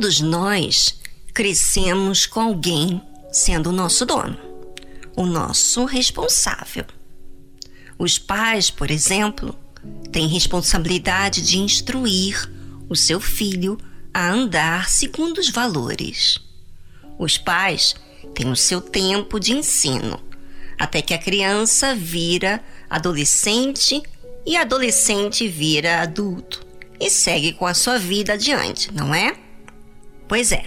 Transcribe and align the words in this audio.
Todos 0.00 0.18
nós 0.18 0.98
crescemos 1.34 2.24
com 2.24 2.40
alguém 2.40 3.02
sendo 3.30 3.68
o 3.68 3.72
nosso 3.72 4.06
dono, 4.06 4.34
o 5.14 5.26
nosso 5.26 5.84
responsável. 5.84 6.86
Os 7.98 8.18
pais, 8.18 8.70
por 8.70 8.90
exemplo, 8.90 9.54
têm 10.10 10.26
responsabilidade 10.26 11.42
de 11.42 11.58
instruir 11.58 12.50
o 12.88 12.96
seu 12.96 13.20
filho 13.20 13.76
a 14.14 14.30
andar 14.30 14.88
segundo 14.88 15.36
os 15.36 15.50
valores. 15.50 16.40
Os 17.18 17.36
pais 17.36 17.94
têm 18.34 18.50
o 18.50 18.56
seu 18.56 18.80
tempo 18.80 19.38
de 19.38 19.52
ensino, 19.52 20.18
até 20.78 21.02
que 21.02 21.12
a 21.12 21.18
criança 21.18 21.94
vira 21.94 22.64
adolescente 22.88 24.02
e 24.46 24.56
adolescente 24.56 25.46
vira 25.46 26.00
adulto 26.00 26.66
e 26.98 27.10
segue 27.10 27.52
com 27.52 27.66
a 27.66 27.74
sua 27.74 27.98
vida 27.98 28.32
adiante, 28.32 28.90
não 28.94 29.14
é? 29.14 29.49
Pois 30.30 30.52
é, 30.52 30.62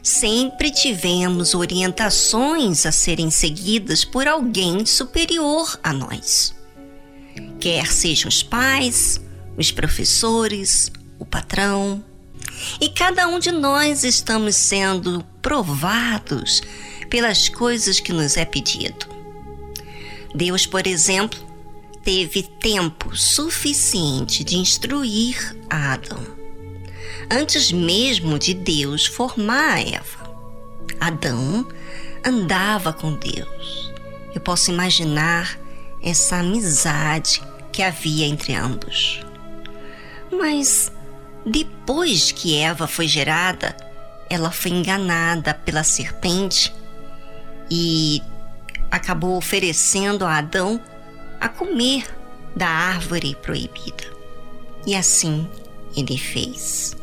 sempre 0.00 0.70
tivemos 0.70 1.56
orientações 1.56 2.86
a 2.86 2.92
serem 2.92 3.32
seguidas 3.32 4.04
por 4.04 4.28
alguém 4.28 4.86
superior 4.86 5.76
a 5.82 5.92
nós. 5.92 6.54
Quer 7.58 7.88
sejam 7.88 8.28
os 8.28 8.44
pais, 8.44 9.20
os 9.58 9.72
professores, 9.72 10.88
o 11.18 11.26
patrão. 11.26 12.00
E 12.80 12.90
cada 12.90 13.26
um 13.26 13.40
de 13.40 13.50
nós 13.50 14.04
estamos 14.04 14.54
sendo 14.54 15.26
provados 15.42 16.62
pelas 17.10 17.48
coisas 17.48 17.98
que 17.98 18.12
nos 18.12 18.36
é 18.36 18.44
pedido. 18.44 19.08
Deus, 20.32 20.64
por 20.64 20.86
exemplo, 20.86 21.40
teve 22.04 22.44
tempo 22.44 23.16
suficiente 23.16 24.44
de 24.44 24.58
instruir 24.58 25.56
Adão, 25.68 26.41
antes 27.32 27.72
mesmo 27.72 28.38
de 28.38 28.52
Deus 28.52 29.06
formar 29.06 29.80
Eva. 29.80 30.30
Adão 31.00 31.66
andava 32.22 32.92
com 32.92 33.14
Deus. 33.14 33.90
Eu 34.34 34.40
posso 34.42 34.70
imaginar 34.70 35.58
essa 36.02 36.36
amizade 36.36 37.42
que 37.72 37.82
havia 37.82 38.26
entre 38.26 38.54
ambos. 38.54 39.24
Mas 40.30 40.92
depois 41.46 42.30
que 42.32 42.58
Eva 42.58 42.86
foi 42.86 43.08
gerada, 43.08 43.74
ela 44.28 44.50
foi 44.50 44.70
enganada 44.70 45.54
pela 45.54 45.82
serpente 45.82 46.72
e 47.70 48.22
acabou 48.90 49.38
oferecendo 49.38 50.26
a 50.26 50.36
Adão 50.36 50.78
a 51.40 51.48
comer 51.48 52.04
da 52.54 52.68
árvore 52.68 53.34
proibida. 53.40 54.04
E 54.86 54.94
assim 54.94 55.48
ele 55.96 56.18
fez, 56.18 56.94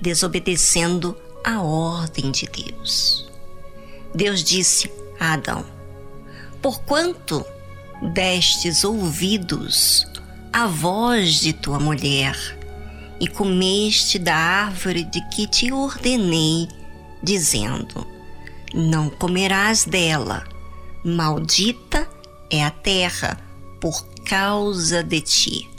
desobedecendo 0.00 1.16
a 1.44 1.60
ordem 1.62 2.30
de 2.30 2.46
Deus. 2.46 3.28
Deus 4.14 4.42
disse 4.42 4.90
a 5.18 5.34
Adão: 5.34 5.64
Porquanto 6.62 7.44
destes 8.14 8.84
ouvidos 8.84 10.06
à 10.52 10.66
voz 10.66 11.40
de 11.40 11.52
tua 11.52 11.78
mulher 11.78 12.36
e 13.20 13.26
comeste 13.26 14.18
da 14.18 14.34
árvore 14.34 15.04
de 15.04 15.20
que 15.30 15.46
te 15.46 15.72
ordenei, 15.72 16.68
dizendo: 17.22 18.06
Não 18.72 19.10
comerás 19.10 19.84
dela, 19.84 20.46
maldita 21.04 22.08
é 22.50 22.64
a 22.64 22.70
terra 22.70 23.38
por 23.80 24.06
causa 24.24 25.02
de 25.02 25.20
ti. 25.20 25.70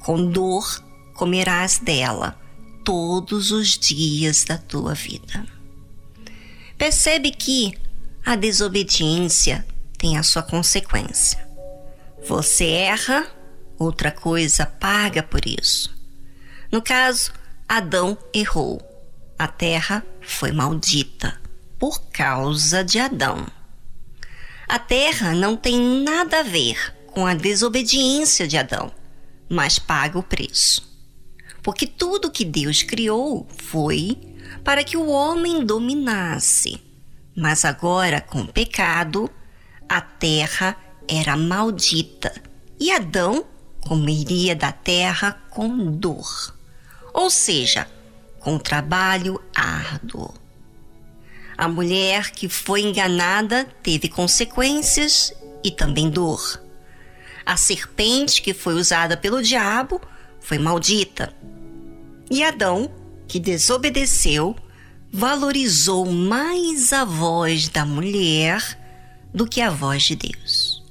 Com 0.00 0.30
dor 0.30 0.82
comerás 1.12 1.78
dela 1.78 2.39
todos 2.90 3.52
os 3.52 3.78
dias 3.78 4.42
da 4.42 4.58
tua 4.58 4.94
vida. 4.94 5.46
Percebe 6.76 7.30
que 7.30 7.78
a 8.26 8.34
desobediência 8.34 9.64
tem 9.96 10.18
a 10.18 10.24
sua 10.24 10.42
consequência. 10.42 11.38
Você 12.26 12.66
erra, 12.66 13.28
outra 13.78 14.10
coisa 14.10 14.66
paga 14.66 15.22
por 15.22 15.46
isso. 15.46 15.96
No 16.72 16.82
caso, 16.82 17.32
Adão 17.68 18.18
errou. 18.34 18.82
A 19.38 19.46
terra 19.46 20.04
foi 20.20 20.50
maldita 20.50 21.40
por 21.78 22.10
causa 22.10 22.82
de 22.82 22.98
Adão. 22.98 23.46
A 24.66 24.80
terra 24.80 25.32
não 25.32 25.56
tem 25.56 25.80
nada 26.02 26.40
a 26.40 26.42
ver 26.42 26.92
com 27.06 27.24
a 27.24 27.34
desobediência 27.34 28.48
de 28.48 28.56
Adão, 28.56 28.90
mas 29.48 29.78
paga 29.78 30.18
o 30.18 30.24
preço. 30.24 30.89
Porque 31.62 31.86
tudo 31.86 32.30
que 32.30 32.44
Deus 32.44 32.82
criou 32.82 33.46
foi 33.56 34.16
para 34.64 34.84
que 34.84 34.96
o 34.96 35.08
homem 35.08 35.64
dominasse. 35.64 36.80
Mas 37.36 37.64
agora, 37.64 38.20
com 38.20 38.42
o 38.42 38.52
pecado, 38.52 39.30
a 39.88 40.00
terra 40.00 40.76
era 41.08 41.36
maldita 41.36 42.32
e 42.78 42.90
Adão 42.90 43.44
comeria 43.80 44.54
da 44.54 44.72
terra 44.72 45.32
com 45.50 45.90
dor, 45.92 46.54
ou 47.12 47.30
seja, 47.30 47.86
com 48.38 48.58
trabalho 48.58 49.40
árduo. 49.54 50.32
A 51.56 51.68
mulher 51.68 52.30
que 52.30 52.48
foi 52.48 52.82
enganada 52.82 53.66
teve 53.82 54.08
consequências 54.08 55.32
e 55.62 55.70
também 55.70 56.08
dor. 56.08 56.62
A 57.44 57.56
serpente 57.56 58.40
que 58.40 58.54
foi 58.54 58.74
usada 58.74 59.16
pelo 59.16 59.42
diabo 59.42 60.00
foi 60.40 60.58
maldita. 60.58 61.34
E 62.30 62.42
Adão, 62.42 62.90
que 63.28 63.38
desobedeceu, 63.38 64.56
valorizou 65.12 66.06
mais 66.06 66.92
a 66.92 67.04
voz 67.04 67.68
da 67.68 67.84
mulher 67.84 68.60
do 69.34 69.46
que 69.46 69.60
a 69.60 69.70
voz 69.70 70.04
de 70.04 70.16
Deus. 70.16 70.82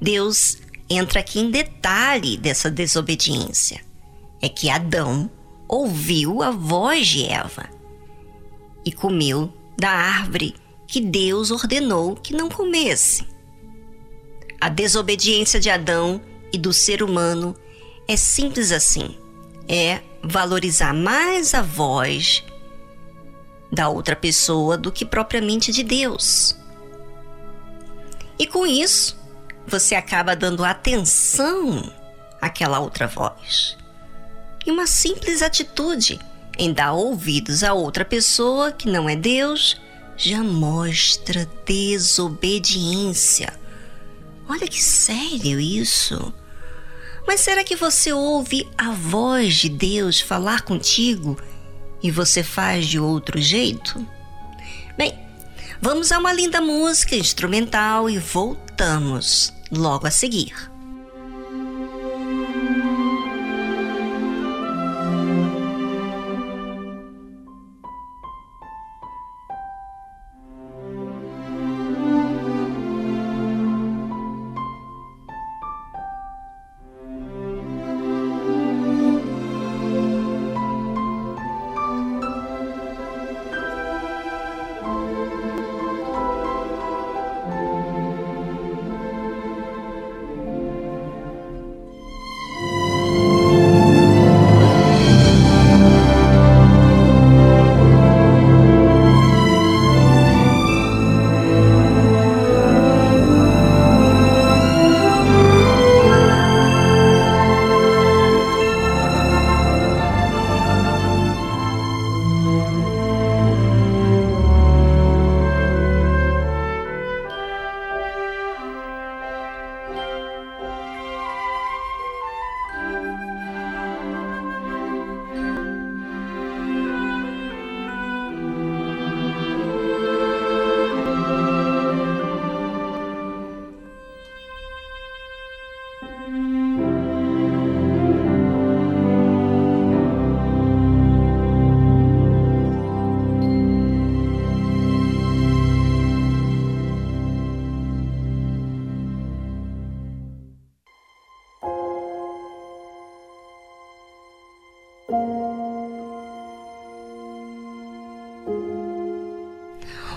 Deus 0.00 0.58
entra 0.88 1.20
aqui 1.20 1.38
em 1.40 1.50
detalhe 1.50 2.36
dessa 2.36 2.70
desobediência. 2.70 3.80
É 4.42 4.48
que 4.48 4.70
Adão 4.70 5.30
ouviu 5.68 6.42
a 6.42 6.50
voz 6.50 7.06
de 7.06 7.26
Eva 7.26 7.68
e 8.84 8.90
comeu 8.90 9.52
da 9.78 9.90
árvore 9.90 10.54
que 10.86 11.00
Deus 11.00 11.50
ordenou 11.50 12.16
que 12.16 12.34
não 12.34 12.48
comesse. 12.48 13.24
A 14.60 14.68
desobediência 14.68 15.60
de 15.60 15.70
Adão 15.70 16.20
e 16.52 16.58
do 16.58 16.72
ser 16.72 17.02
humano 17.02 17.54
é 18.10 18.16
simples 18.16 18.72
assim: 18.72 19.16
é 19.68 20.00
valorizar 20.20 20.92
mais 20.92 21.54
a 21.54 21.62
voz 21.62 22.44
da 23.70 23.88
outra 23.88 24.16
pessoa 24.16 24.76
do 24.76 24.90
que 24.90 25.04
propriamente 25.04 25.70
de 25.70 25.84
Deus. 25.84 26.56
E 28.36 28.48
com 28.48 28.66
isso, 28.66 29.16
você 29.64 29.94
acaba 29.94 30.34
dando 30.34 30.64
atenção 30.64 31.88
àquela 32.40 32.80
outra 32.80 33.06
voz. 33.06 33.78
E 34.66 34.72
uma 34.72 34.88
simples 34.88 35.40
atitude 35.40 36.18
em 36.58 36.72
dar 36.72 36.92
ouvidos 36.92 37.62
a 37.62 37.74
outra 37.74 38.04
pessoa 38.04 38.72
que 38.72 38.90
não 38.90 39.08
é 39.08 39.14
Deus 39.14 39.80
já 40.16 40.42
mostra 40.42 41.48
desobediência. 41.64 43.52
Olha 44.48 44.66
que 44.66 44.82
sério 44.82 45.60
isso. 45.60 46.34
Mas 47.26 47.40
será 47.40 47.62
que 47.64 47.76
você 47.76 48.12
ouve 48.12 48.68
a 48.76 48.90
voz 48.90 49.54
de 49.54 49.68
Deus 49.68 50.20
falar 50.20 50.62
contigo 50.62 51.38
e 52.02 52.10
você 52.10 52.42
faz 52.42 52.86
de 52.86 52.98
outro 52.98 53.40
jeito? 53.40 54.06
Bem, 54.96 55.18
Vamos 55.82 56.12
a 56.12 56.18
uma 56.18 56.30
linda 56.30 56.60
música 56.60 57.16
instrumental 57.16 58.10
e 58.10 58.18
voltamos 58.18 59.50
logo 59.72 60.06
a 60.06 60.10
seguir. 60.10 60.69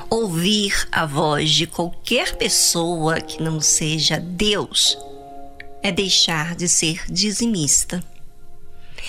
Ouvir 0.09 0.87
a 0.91 1.05
voz 1.05 1.49
de 1.51 1.65
qualquer 1.65 2.35
pessoa 2.35 3.19
que 3.19 3.41
não 3.41 3.59
seja 3.59 4.19
Deus 4.19 4.97
é 5.81 5.91
deixar 5.91 6.55
de 6.55 6.69
ser 6.69 7.03
dizimista. 7.11 8.03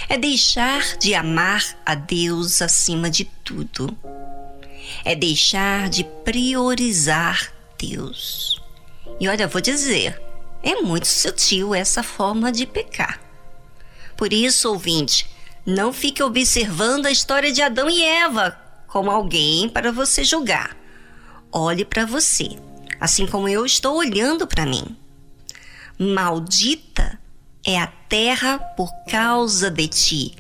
É 0.09 0.19
deixar 0.19 0.97
de 0.97 1.15
amar 1.15 1.63
a 1.85 1.95
Deus 1.95 2.61
acima 2.63 3.11
de 3.11 3.25
tudo. 3.45 3.97
É 5.05 5.15
deixar 5.15 5.89
de 5.89 6.05
priorizar 6.25 7.53
Deus. 7.79 8.61
E 9.21 9.29
olha, 9.29 9.47
vou 9.47 9.61
dizer, 9.61 10.21
é 10.63 10.77
muito 10.81 11.07
sutil 11.07 11.75
essa 11.75 12.03
forma 12.03 12.51
de 12.51 12.67
pecar. 12.67 13.21
Por 14.17 14.33
isso, 14.33 14.71
ouvinte, 14.71 15.29
não 15.67 15.93
fique 15.93 16.23
observando 16.23 17.07
a 17.07 17.11
história 17.11 17.53
de 17.53 17.63
Adão 17.63 17.89
e 17.89 18.03
Eva 18.03 18.59
como 18.87 19.11
alguém 19.11 19.69
para 19.69 19.91
você 19.91 20.23
julgar. 20.23 20.77
Olhe 21.51 21.85
para 21.85 22.05
você, 22.05 22.59
assim 23.01 23.27
como 23.27 23.49
eu 23.49 23.65
estou 23.65 23.97
olhando 23.97 24.47
para 24.47 24.67
mim. 24.67 24.97
Maldita 25.99 27.19
é 27.65 27.81
a 27.81 27.87
terra 27.87 28.59
por 28.59 28.91
causa 29.09 29.71
de 29.71 29.89
ti, 29.89 30.37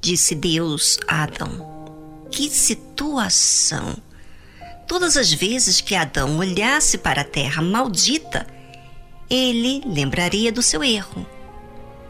disse 0.00 0.34
Deus 0.34 0.98
a 1.08 1.22
Adão. 1.22 2.26
Que 2.30 2.50
situação! 2.50 3.96
Todas 4.86 5.16
as 5.16 5.32
vezes 5.32 5.80
que 5.80 5.94
Adão 5.94 6.38
olhasse 6.38 6.98
para 6.98 7.22
a 7.22 7.24
terra 7.24 7.62
maldita, 7.62 8.46
ele 9.28 9.82
lembraria 9.84 10.52
do 10.52 10.62
seu 10.62 10.84
erro. 10.84 11.26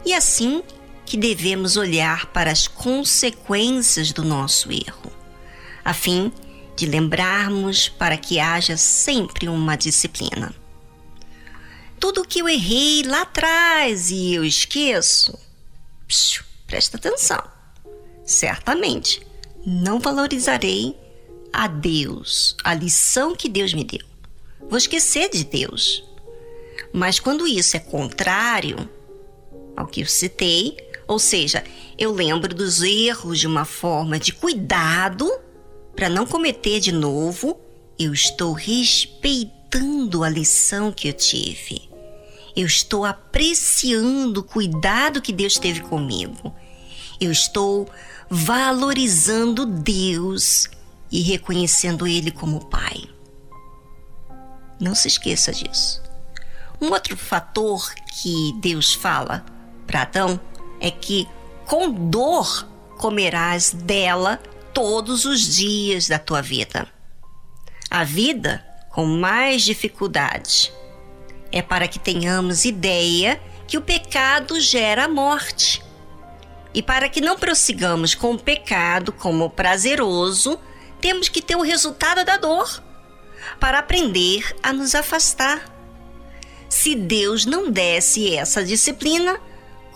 E 0.05 0.13
assim 0.13 0.61
que 1.07 1.15
devemos 1.15 1.77
olhar 1.77 2.27
para 2.27 2.51
as 2.51 2.67
consequências 2.67 4.11
do 4.11 4.25
nosso 4.25 4.69
erro, 4.69 5.09
a 5.83 5.93
fim 5.93 6.31
de 6.75 6.85
lembrarmos 6.85 7.87
para 7.87 8.17
que 8.17 8.39
haja 8.39 8.75
sempre 8.75 9.47
uma 9.47 9.77
disciplina. 9.77 10.53
Tudo 11.97 12.27
que 12.27 12.39
eu 12.39 12.49
errei 12.49 13.03
lá 13.03 13.21
atrás 13.21 14.11
e 14.11 14.33
eu 14.33 14.43
esqueço, 14.43 15.39
psiu, 16.05 16.43
presta 16.67 16.97
atenção. 16.97 17.41
Certamente 18.25 19.25
não 19.65 19.99
valorizarei 19.99 20.93
a 21.53 21.67
Deus, 21.67 22.57
a 22.65 22.73
lição 22.73 23.33
que 23.33 23.47
Deus 23.47 23.73
me 23.73 23.85
deu. 23.85 24.05
Vou 24.69 24.77
esquecer 24.77 25.29
de 25.29 25.45
Deus. 25.45 26.03
Mas 26.91 27.17
quando 27.17 27.47
isso 27.47 27.77
é 27.77 27.79
contrário 27.79 28.89
ao 29.75 29.87
que 29.87 30.01
eu 30.01 30.07
citei, 30.07 30.75
ou 31.07 31.17
seja, 31.17 31.63
eu 31.97 32.11
lembro 32.11 32.53
dos 32.53 32.81
erros 32.81 33.39
de 33.39 33.47
uma 33.47 33.63
forma 33.63 34.19
de 34.19 34.33
cuidado 34.33 35.31
para 35.95 36.09
não 36.09 36.27
cometer 36.27 36.79
de 36.79 36.91
novo, 36.91 37.59
eu 37.97 38.13
estou 38.13 38.53
respeitando 38.53 40.23
a 40.23 40.29
lição 40.29 40.91
que 40.91 41.07
eu 41.07 41.13
tive. 41.13 41.89
Eu 42.55 42.67
estou 42.67 43.05
apreciando 43.05 44.41
o 44.41 44.43
cuidado 44.43 45.21
que 45.21 45.31
Deus 45.31 45.57
teve 45.57 45.81
comigo. 45.81 46.53
Eu 47.19 47.31
estou 47.31 47.89
valorizando 48.29 49.65
Deus 49.65 50.69
e 51.11 51.21
reconhecendo 51.21 52.05
Ele 52.05 52.31
como 52.31 52.65
Pai. 52.65 53.03
Não 54.79 54.93
se 54.93 55.07
esqueça 55.07 55.51
disso. 55.51 56.01
Um 56.79 56.91
outro 56.91 57.17
fator 57.17 57.91
que 58.21 58.53
Deus 58.59 58.93
fala 58.93 59.43
para 59.87 60.03
Adão 60.03 60.39
é 60.79 60.91
que 60.91 61.27
com 61.65 61.91
dor 61.91 62.67
comerás 62.97 63.71
dela 63.71 64.39
todos 64.73 65.25
os 65.25 65.55
dias 65.55 66.07
da 66.07 66.19
tua 66.19 66.41
vida. 66.41 66.87
A 67.89 68.03
vida 68.03 68.65
com 68.89 69.05
mais 69.05 69.63
dificuldade 69.63 70.73
é 71.51 71.61
para 71.61 71.87
que 71.87 71.99
tenhamos 71.99 72.65
ideia 72.65 73.39
que 73.67 73.77
o 73.77 73.81
pecado 73.81 74.59
gera 74.59 75.05
a 75.05 75.07
morte. 75.07 75.83
E 76.73 76.81
para 76.81 77.09
que 77.09 77.21
não 77.21 77.37
prossigamos 77.37 78.13
com 78.13 78.33
o 78.33 78.39
pecado 78.39 79.11
como 79.11 79.49
prazeroso, 79.49 80.59
temos 81.01 81.29
que 81.29 81.41
ter 81.41 81.55
o 81.55 81.61
resultado 81.61 82.23
da 82.25 82.37
dor 82.37 82.83
para 83.59 83.79
aprender 83.79 84.55
a 84.61 84.73
nos 84.73 84.93
afastar. 84.95 85.73
Se 86.69 86.95
Deus 86.95 87.45
não 87.45 87.71
desse 87.71 88.35
essa 88.35 88.63
disciplina, 88.63 89.39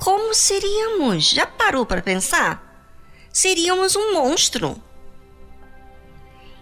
como 0.01 0.33
seríamos? 0.33 1.29
Já 1.29 1.45
parou 1.45 1.85
para 1.85 2.01
pensar? 2.01 2.83
Seríamos 3.31 3.95
um 3.95 4.13
monstro. 4.13 4.75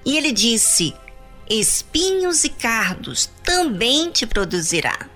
E 0.06 0.18
ele 0.18 0.34
disse: 0.34 0.94
Espinhos 1.50 2.44
e 2.44 2.50
cardos 2.50 3.30
também 3.42 4.12
te 4.12 4.28
produzirá. 4.28 5.08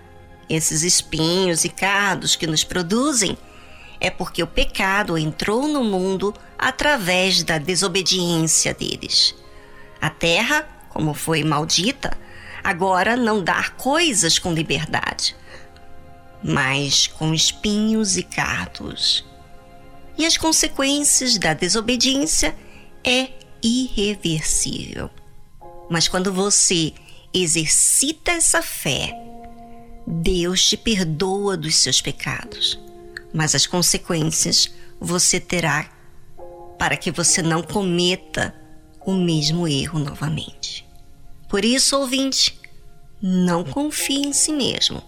Esses 0.50 0.84
espinhos 0.84 1.66
e 1.66 1.70
cardos 1.70 2.38
que 2.38 2.48
nos 2.48 2.64
produzem 2.64 3.38
é 4.00 4.10
porque 4.10 4.42
o 4.42 4.48
pecado 4.48 5.18
entrou 5.18 5.68
no 5.68 5.84
mundo 5.84 6.34
através 6.58 7.44
da 7.44 7.58
desobediência 7.58 8.74
deles. 8.74 9.36
A 10.00 10.10
terra, 10.10 10.66
como 10.88 11.14
foi 11.14 11.44
maldita, 11.44 12.18
agora 12.64 13.18
não 13.18 13.44
dá 13.44 13.70
coisas 13.72 14.40
com 14.40 14.54
liberdade, 14.54 15.36
mas 16.44 17.08
com 17.08 17.34
espinhos 17.34 18.18
e 18.18 18.24
cardos. 18.24 19.26
E 20.18 20.26
as 20.26 20.38
consequências 20.38 21.38
da 21.38 21.54
desobediência 21.54 22.56
é 23.04 23.30
irreversível. 23.62 25.10
Mas 25.90 26.08
quando 26.08 26.32
você 26.32 26.94
exercita 27.34 28.32
essa 28.32 28.62
fé, 28.62 29.14
Deus 30.06 30.68
te 30.68 30.78
perdoa 30.78 31.56
dos 31.58 31.76
seus 31.76 32.02
pecados 32.02 32.84
mas 33.34 33.56
as 33.56 33.66
consequências 33.66 34.72
você 35.02 35.40
terá 35.40 35.90
para 36.78 36.96
que 36.96 37.12
você 37.12 37.42
não 37.42 37.64
cometa 37.64 38.54
o 39.06 39.14
mesmo 39.14 39.68
erro 39.68 40.00
novamente. 40.00 40.88
Por 41.50 41.66
isso, 41.66 41.98
ouvinte, 41.98 42.58
não 43.22 43.64
confie 43.64 44.28
em 44.28 44.34
si 44.34 44.54
mesmo. 44.54 45.02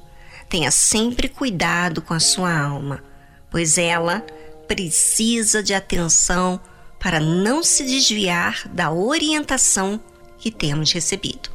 Tenha 0.49 0.71
sempre 0.71 1.27
cuidado 1.27 2.01
com 2.01 2.13
a 2.13 2.19
sua 2.19 2.57
alma, 2.57 3.03
pois 3.49 3.77
ela 3.77 4.21
precisa 4.67 5.61
de 5.61 5.73
atenção 5.73 6.59
para 6.99 7.19
não 7.19 7.63
se 7.63 7.83
desviar 7.83 8.67
da 8.69 8.91
orientação 8.91 9.99
que 10.37 10.51
temos 10.51 10.91
recebido. 10.91 11.49